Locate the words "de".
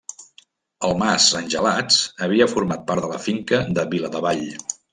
3.07-3.13, 3.79-3.87